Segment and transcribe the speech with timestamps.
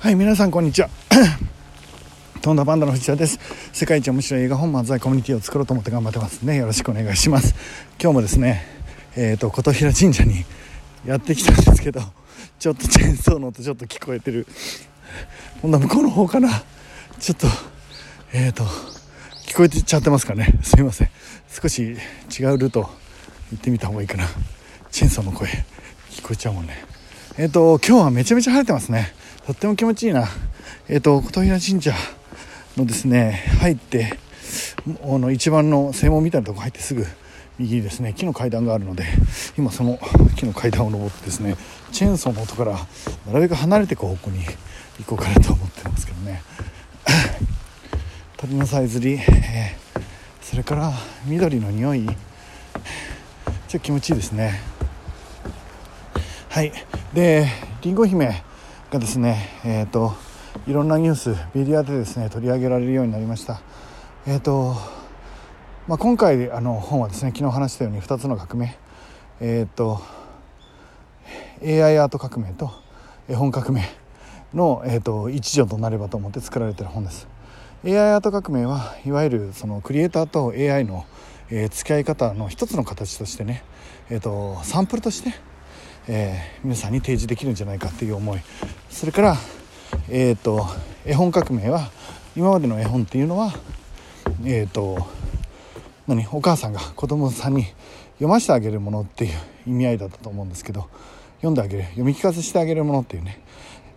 [0.00, 0.88] はい皆さんこんにちは。
[2.40, 3.40] トンダパンダの藤田です。
[3.72, 6.54] 世界一面白い映画本漫才コミュニティを作ろうと思って頑張ってますね。
[6.54, 7.56] よろしくお願いします。
[8.00, 8.64] 今日もですね
[9.16, 10.44] えっ、ー、と琴平神社に
[11.04, 12.00] やってきたんですけど
[12.60, 14.46] ちょっとチェーンソーの音ちょっと聞こえてる。
[15.62, 16.62] 今度は向こうの方かな。
[17.18, 17.48] ちょっと
[18.32, 18.62] えっ、ー、と
[19.48, 20.60] 聞こえてちゃってますかね。
[20.62, 21.10] すいません。
[21.60, 22.88] 少し違うルート
[23.50, 24.28] 行ってみた方がいいかな。
[24.92, 25.48] チェーンソーの声
[26.10, 26.84] 聞こえちゃうもんね。
[27.36, 29.12] えっ、ー、と今日はめちゃめちゃ晴れてますね。
[29.48, 30.28] とっても気持ちいいな。
[30.90, 31.94] えっ、ー、と琴平神社
[32.76, 34.18] のですね入って
[35.02, 37.06] あの一番の正門みたいなとこ入ってすぐ
[37.58, 39.04] 右にですね木の階段があるので
[39.56, 39.98] 今その
[40.36, 41.56] 木の階段を登ってですね
[41.92, 44.44] チェーンソーの音からなるべく離れていく方向に
[44.98, 46.42] 行こうかなと思ってますけどね。
[48.36, 50.00] 鳥のさえずり、えー、
[50.42, 50.92] それから
[51.24, 52.04] 緑の匂い。
[52.04, 52.14] ちょっ
[53.70, 54.60] と気持ちいいですね。
[56.50, 56.70] はい。
[57.14, 57.48] で
[57.80, 58.46] りんご姫。
[58.90, 60.14] がですねえっ、ー、と
[60.66, 63.60] いろんなニュースメディアでですね取り上げられるようになりました。
[64.26, 64.74] えっ、ー、と
[65.86, 68.76] まあ、今回あの本はですね昨日話したように2つの革命。
[69.40, 70.00] えっ、ー、と
[71.62, 72.70] AI アート革命と
[73.28, 73.82] 絵本革命
[74.54, 77.28] の、えーと、一助となればと思って作られてる本です。
[77.84, 81.04] AI アート革命はいわゆるそのクリエイターと AI の、
[81.50, 83.62] えー、付き合い方の一つの形としてね、
[84.08, 85.34] えーとサンプルとして
[86.08, 88.40] えー、皆さんに提示できるんじゃないかっていう思い。
[88.90, 89.36] それから、
[90.08, 90.66] えーと、
[91.04, 91.90] 絵本革命は
[92.36, 93.52] 今までの絵本っていうのは
[94.44, 95.06] え、ー、と
[96.06, 97.64] 何お母さんが子供さんに
[98.14, 99.32] 読ませてあげるものっていう
[99.66, 100.88] 意味合いだったと思うんですけど
[101.36, 103.40] 読んであげる読み聞かせしてあげるものっていうね、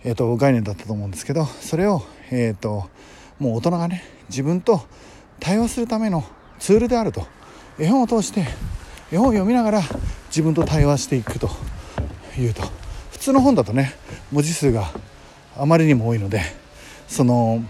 [0.04, 2.02] えーと、概念だったと思うんですけどそれを、
[2.32, 2.90] えーと
[3.40, 4.82] もう大人がね自分と
[5.40, 6.24] 対話するための
[6.60, 7.26] ツールであると。
[7.80, 8.46] 絵本を通して
[9.12, 9.82] 絵本を読みながら
[10.28, 11.50] 自分と対話していくと。
[12.38, 12.64] 言うと
[13.12, 13.94] 普通の本だとね
[14.32, 14.92] 文字数が
[15.58, 16.42] あまりにも多いので
[17.08, 17.64] その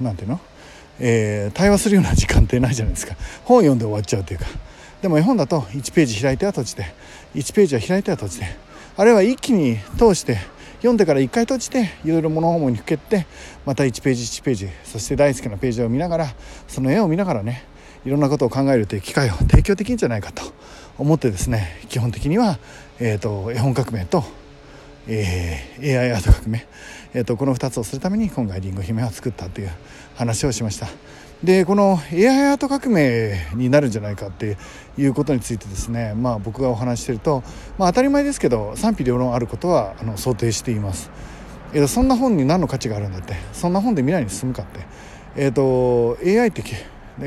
[0.00, 0.40] 何ていうの、
[0.98, 3.14] えー、対話するような時間ってないじゃないですか。
[3.44, 4.46] 本読んで終わっちゃうというか。
[5.02, 6.86] でも絵本だと1ページ開いては閉じて
[7.34, 8.46] 1ページは開いては閉じて
[8.96, 10.38] あるいは一気に通して
[10.78, 13.26] 読んでから1回閉じていろいろ物思いにふけって
[13.64, 16.34] また1ページ1ページそして大好きなページを見ながら
[16.66, 17.64] その絵を見ながらね
[18.04, 20.42] いろんなことを考えるという機会を提供できるんじゃないかと
[20.98, 22.58] 思ってですね基本的には、
[23.00, 24.24] えーと、絵本革命と、
[25.06, 26.66] えー、AI アート革命、
[27.14, 29.70] えーと、この2つをするために今回りんご姫は作ったという
[30.16, 30.88] 話をしました。
[31.44, 34.56] でこの AI アート革命になるんじゃないかって
[34.96, 37.44] いうことについてですねまあ僕がお話してると、
[37.78, 41.10] まあ、当たり前ですけど賛否両論あることはあの想定しています。
[41.72, 44.80] えー、そんな本に何の価値があるんだってそんな本で未来に進むかって、
[45.36, 46.64] えーと AI って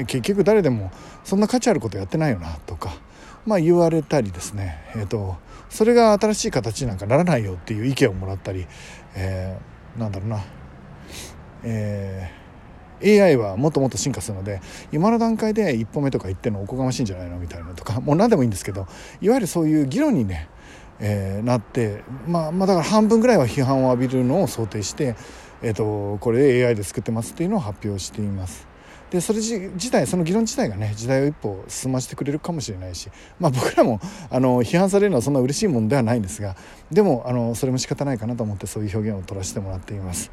[0.06, 0.92] 結局誰でも
[1.24, 2.94] そんな価値あることやってないよなとか、
[3.46, 5.38] まあ、言われたりですね、えーと、
[5.72, 8.68] それが新しい形になんかならないよっていう意見をもらったり、
[9.16, 10.44] えー、なんだろうな、
[11.64, 14.62] えー、AI はもっともっと進化するので
[14.92, 18.86] 今の段階で一歩目とか言ってのおこがましいんじゃないのみたいなとか もう何でもいいんですけど
[19.22, 20.50] いわゆるそういう議論にね
[21.04, 25.16] えー、なって、まあ、まあだから半分ぐらいは批判を浴びるのを想定して、
[25.64, 28.71] えーとこれ AI で作ってますっていうのを発表しています。
[29.12, 34.00] でそれ自体その議論自体がね時代を一歩進ませてくれるかもしれないし、まあ、僕らも
[34.30, 36.56] あの批判されるのはそんな嬉しいものではないんですが
[36.90, 40.32] でもあのそれも仕方ないかなと思ってそういう表現を取らせてもらっています。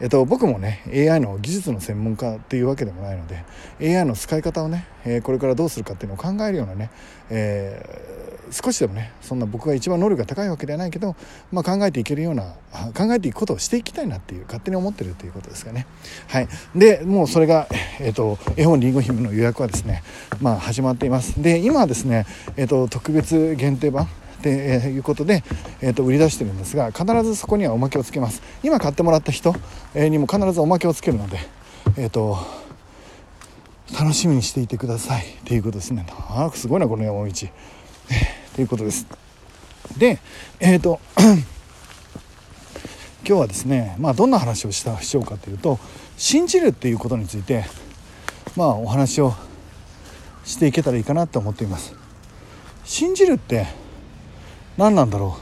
[0.00, 3.44] えっと、僕もね AI の技術の専門家っていうわけでもないので
[3.80, 6.90] AI の使い方をね、えー、これからどうするかっていうのを考えるようなね、
[7.30, 11.14] えー、少しでもねそんな僕が一番能力が高いわけではないけど、
[11.52, 12.54] まあ、考えていけるような
[12.94, 15.86] 考えていくことをしていきたいなっていう勝手に思ってるということですかね。
[16.26, 16.48] はい。
[16.74, 17.68] でもうそれが、
[18.00, 20.02] えーと、絵本りんご姫の予約はですね、
[20.40, 21.40] まあ、始まっています。
[21.40, 22.26] で今はですね、
[22.56, 24.08] えーと特別限定版
[24.44, 25.42] っていうことで、
[25.80, 28.42] えー、と売り出してるんですが必ずそこにはおまけをつけます。
[28.62, 29.54] 今買ってもらった人
[29.94, 31.38] にも必ずおまけをつけるので
[31.96, 32.36] えっ、ー、と
[33.98, 35.24] 楽しみにしていてください。
[35.24, 36.06] っていうことですね。
[36.10, 37.32] あすごいなこの山道。
[38.54, 39.06] ということです。
[39.96, 40.18] で
[40.60, 41.34] えっ、ー、と 今
[43.24, 45.78] 日はですねまあどんな話をしたしようかというと
[46.18, 47.64] 信じるっていうことについて
[48.56, 49.32] まあお話を
[50.44, 51.94] していけたらいいかなと思っています。
[52.84, 53.83] 信じるって
[54.76, 55.40] 何なんだろう？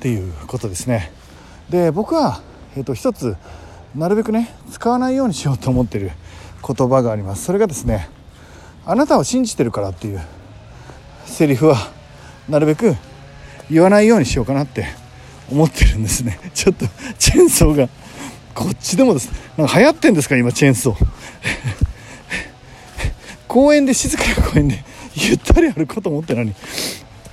[0.00, 1.10] っていうことですね。
[1.70, 2.42] で僕は、
[2.76, 3.36] えーと、一つ
[3.94, 6.10] なるべくね使わないようにしようと思ってる
[6.66, 7.44] 言葉があります。
[7.44, 8.08] それがですね
[8.84, 10.20] あなたを信じてるからっていう
[11.24, 11.76] セリフは
[12.48, 12.96] なるべく
[13.70, 14.86] 言わないようにしようかなって
[15.50, 16.38] 思ってるんですね。
[16.52, 16.84] ちょっと
[17.18, 17.88] チェーンソーが
[18.54, 21.06] こっちでもですなんか流行ってんですか今チェーンソー。
[23.48, 26.54] 公園で静かな公園でゆったり歩こうと思ってるのに。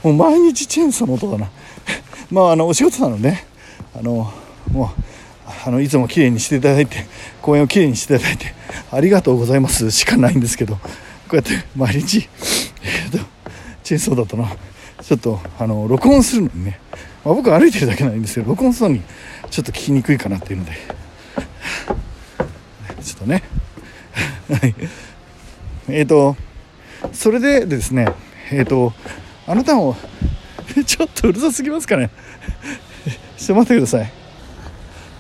[0.04, 1.50] もう毎日チェーンソーの音だな。
[2.32, 3.46] まああのお仕事なので、ね、
[3.96, 4.32] あの
[4.72, 5.02] もう
[5.66, 7.06] あのいつもきれいにしていただいて
[7.42, 8.54] 公園をきれいにしていただいて
[8.92, 9.92] ありがとうございます。
[9.92, 10.82] しかないんですけどこ
[11.34, 12.30] うやって毎日、
[12.84, 13.20] えーと、
[13.84, 14.50] チェーンソーだとな
[15.02, 16.80] ちょっとあの録音するのにね、
[17.24, 19.02] まあ、僕歩いてるだけなんですけど録音するのに
[19.50, 20.72] ちょっと聞きにくいかなっていうので。
[23.04, 23.44] ちょっとね。
[24.50, 24.76] はい。
[25.90, 26.38] えっ、ー、と
[27.14, 28.08] それでですね
[28.52, 28.94] えっ、ー、と
[29.48, 29.96] あなたも
[30.86, 32.10] ちょっとうるさすぎますかね？
[33.38, 34.12] ちょっと待ってください。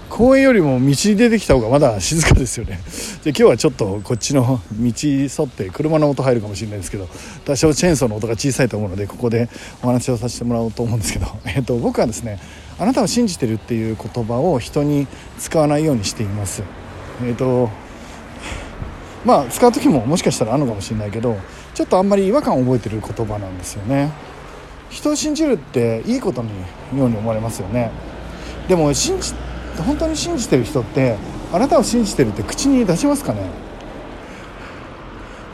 [0.09, 2.81] 公園よりも道に出てきた方がまだ静かですよね。
[3.23, 7.07] で今日はちょっとこっちの道沿って車の音入るかもしれないですけど
[7.45, 9.47] 多少チェーンソーの音が小さいと思うのでここで
[9.81, 12.39] お話をさせてもらおうと思うんですけど、えっと、僕はですね
[12.77, 15.07] あなたを信じてるっていう言葉を人に
[15.39, 16.63] 使わないようにしています。
[17.25, 17.69] えっと
[19.23, 21.38] まあ使う時ももしかしたらあるのかもしれないけど
[21.81, 24.12] ちょっとあんまり違和感を覚えてる言葉なんですよね。
[24.92, 26.50] 人を信じるっていいことの
[26.95, 27.89] ように思われますよね。
[28.68, 29.33] でも信じ
[29.83, 31.18] 本当に信じてる人って
[31.51, 33.50] あなたを信じてるって口に出しますかね？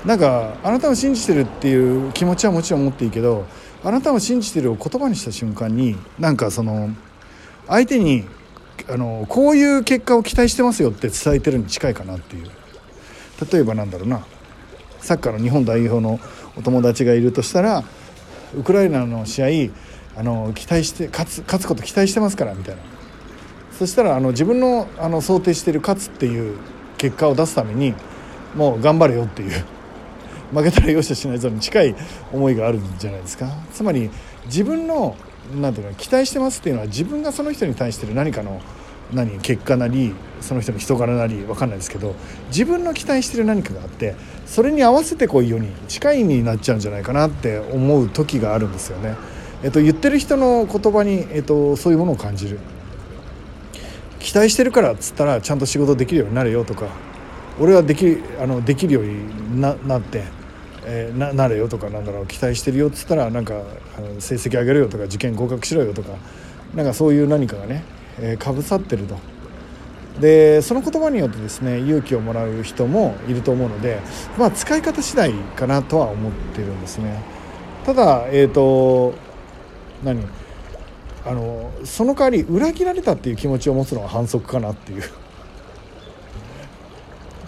[0.03, 3.45] なんかあなたを信じてるっていう気持ちはもちろん持っていいけど
[3.81, 6.89] あなたを信じてるを言葉にした瞬間になんかその
[7.69, 8.25] 相手に
[8.89, 12.51] あのこういう結果を期待してますよって伝えてるに近いかなっていう。
[13.49, 14.25] 例えばなんだろうな。
[15.07, 16.19] サッカーの日本代表の
[16.57, 17.81] お友達がいるとしたら
[18.57, 22.81] ウクライナの試合あの期待して勝つ勝つこと期待してますからみたいな。
[23.71, 26.57] そしたらあの自分のあの想定してる勝つっていう
[26.97, 27.93] 結果を出すために
[28.53, 29.65] もう頑張れよっていう。
[30.53, 31.95] 負けたら容赦しないぞに近い
[32.33, 33.47] 思いがあるんじゃないですか。
[33.71, 34.09] つまり
[34.45, 35.15] 自分の
[35.61, 38.61] なんていうか期待してますっていうのは自分がその人に対してる何かの
[39.13, 42.15] 何結果なりその人の人柄なり分かんないですけど
[42.47, 44.15] 自分の期待してる何かがあって
[44.45, 49.15] それに合わせてこういうように近いになっちゃうんじゃないかなって思う時があるんですよね。
[49.63, 52.59] えっと、言ってる人の言葉に、えっと、そういうものを感じる
[54.19, 56.87] 期待してるからっつったらちゃんと仕事できるようになれよとか
[57.59, 60.23] 俺はできあのできるようにななって、
[60.85, 63.63] えー、ななれよとかなんだろう期待してるよっつったらなんか
[63.97, 66.09] あの成績上げるよとか受験合格しろよとか
[66.75, 67.83] なんかそういう何かがね
[68.19, 69.15] えかぶ、さってると。
[70.19, 73.99] でその言葉によってですね勇気をもらう人もいると思うので、
[74.35, 77.21] まあ、使い方次第かなとは思ってるんですね。
[77.85, 79.13] ただえっ、ー、と
[80.03, 80.27] 何？
[81.27, 85.03] あのその代わり裏切られたっていう気持ちを持つのは反則かなっていう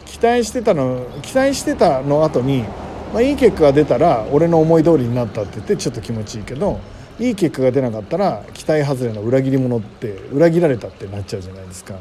[0.05, 2.65] 期待してたの期待してたの後に、
[3.13, 6.81] まあ、いい結果が出たら俺の思い通りになったって言ってちょっと気持ちいいけど
[7.19, 11.95] いい結果が出なかったら期待外れの裏切り者って裏切られたってなっちゃうじゃないですか。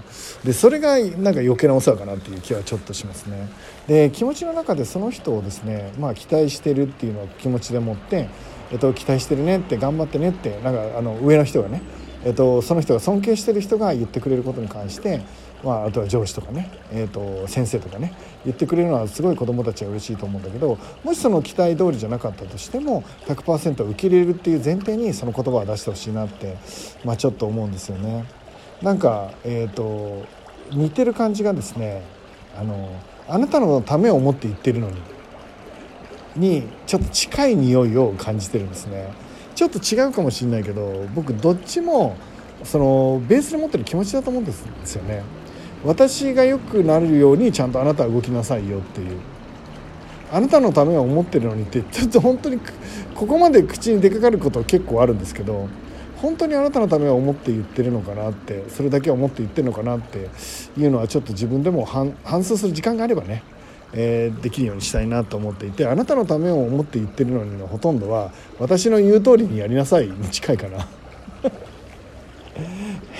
[0.45, 3.49] でそれがなんか余計なお世話かなっていう気はちょっとしますね。
[3.89, 8.29] で気持ちの中でその人をですねまあ期待してるっていうのを気持ちでもって
[8.71, 11.81] えっと、期待してるねって頑張ってねってなんかあの上の人がね、
[12.25, 15.23] えっと、その人が尊敬してる人が言ってくれることに関して、
[15.65, 18.13] まあ、あとは上司とかね、えっと、先生とかね
[18.45, 26.57] 言ってくれるのはすごい子どもたちは嬉しいと思うんだけどもしその期待通りじゃなかったとしても100%受け入れるっていう前提にその言葉を出してほしいなって、
[27.05, 28.25] まあ、ちょっと思うんですよね。
[28.83, 30.27] なんか、えーと
[30.73, 32.03] 似てる感じがですね
[32.59, 32.91] あの
[33.29, 34.97] あなたのためを思って言ってるのに
[36.37, 39.13] にちょっと近い匂いを感じてるんですね
[39.55, 42.17] ちょっと違うかもしれないけど僕どっちも
[42.65, 45.23] そのベースで持ってる気持ちだと思うんですよね
[45.85, 49.19] 私が良くなるようにちゃんとあなたは動きなさいよっていう。
[50.31, 52.61] あなたのためを思ってるのにって ちょっと本当に
[53.15, 55.69] ここまで口に出かかることは結構あるんですけど
[56.21, 60.29] 本当にあなたのためを思って言ってるのかなってそれだけは思って言ってるのかなって
[60.79, 63.43] いうのはちょっと自分でも反芻する時間があればね
[63.95, 70.87] えー、できるようにしたいなと思っていてあなたのためを思って言ってるのにのほとんどは私の言う通りにやりなさいに近いかな。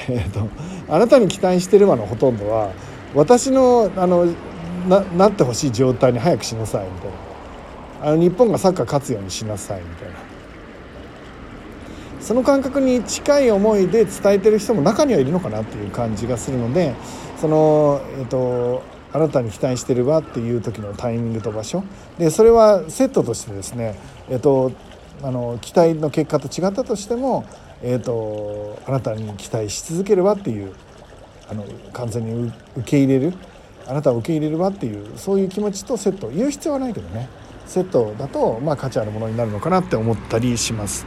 [0.09, 0.49] えと
[0.89, 2.73] あなたに期待してるわのほとんどは
[3.15, 4.27] 私のあの
[4.89, 7.29] ななってほしい状態に早くしなさいみたいな。
[8.01, 10.15] あの日本がサッカー勝つようにしなさいみたいな。
[12.21, 16.95] その感覚に近い思いで伝えてる人も中にはいるのかなっていう感じがするので
[17.41, 21.83] そのえっ、とあなたに期待してるわっていう時のタイミングと場所。
[22.19, 24.73] でそれはセットとしてですね、えっと、
[25.23, 27.45] あの期待の結果と違ったとしても、
[27.83, 30.73] えっと、あなたに期待し続けるわっていう
[31.51, 33.35] あの完全に受け入れる
[33.87, 37.29] あなたを受け入れるわっていうそういう気持ちとセット言う必要はないけどね
[37.67, 41.07] セットだと、まあ、価値あるものになるのかなって思ったりします。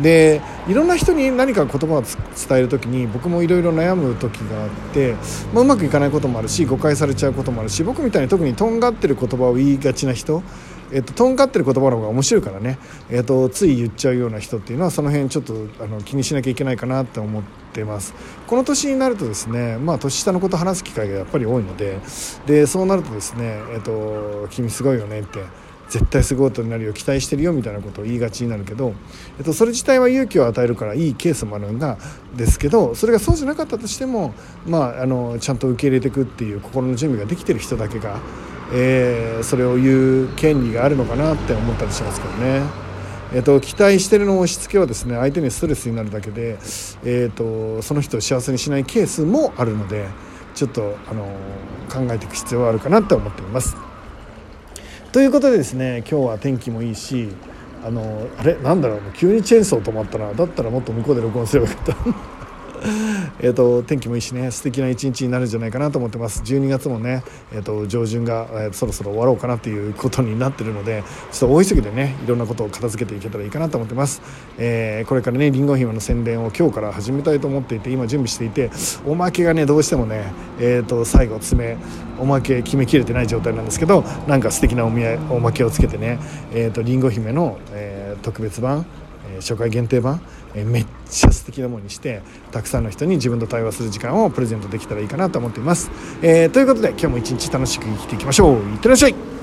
[0.00, 5.14] でいろんな人に何か言葉を伝える時に僕もいろいろ悩む時があって、
[5.52, 10.42] まあ、うまくいかないこともあるし誤解されちゃうこともあるし僕みたいに特にとんがってる言葉を言いがちな人
[10.92, 12.78] えーと、とんかってる言葉の方が面白いからね、
[13.10, 17.42] えーと、つい言っちゃうような人っていうのはその辺ちょっとあの気にしなきゃいけないかなって思っ
[17.72, 18.14] てます。
[18.46, 21.98] この年になるとですね、まあ、年下のこと話す機会がやっぱり多いので
[22.46, 25.44] でそうなるとですね、えーと君すごいよねって
[25.90, 28.94] 絶対すごいことになるよ期待してるよみたいなことを言いがちになるけど、
[29.38, 31.98] えっと、それ自体は勇気を与えるからいいケースもあるんだ
[32.36, 34.32] ですけどそれがそうじゃなかったとしても、
[34.66, 38.20] まあ、あのちゃんと受け入れていくっていう心の準備ができてる人だけが、
[38.72, 42.62] えー、それを言う権利があるのかなって思ったりしますけどね。
[43.32, 46.58] えーと、期待してるの押し付けはですね相手にストレスになるだけで、
[47.04, 50.08] えーとその人を幸せにしないケースもあるので
[50.54, 51.24] ちょっと、あの
[51.88, 53.76] 考えていく必要はあるかなと思っています。
[55.12, 57.28] ということでですね今日は天気もいいし
[57.84, 61.96] あのあれなんだろう急にチェーンソー止まったなだったらもっと向こうで録音すればよかった
[63.40, 66.42] えと天気もいいしね素敵な一日になるんじゃないかなと思ってます。
[66.44, 67.22] 12月もね、
[67.52, 74.22] えーと、上旬が、えー、そろそろ終わろうかなっていうことになってるのでちょっと大急ぎでねいろんなことを片付けていけたらいいかなと思ってます、
[74.58, 78.70] えー、これからねりんご姫の宣伝を今日から始めたいと思っていて今準備していて
[79.06, 81.76] おまけがねどうしてもね、えーと、最後詰め
[82.18, 84.90] おまけ決めきれてない状態なんですけどなんか素敵なお
[85.34, 86.18] おまけをつけてね、
[86.52, 88.86] えーと、りんご姫の、えー、特別版
[89.38, 90.20] 初回限定版
[90.54, 95.90] えめっちゃ素敵なものにしてたくさんの人に自分と対話する時間をプレゼントできたらいいかなと思っています、
[96.22, 98.56] えー、ということで今日も一日楽しく生きていきましょう。
[98.56, 99.39] いってらっしゃい。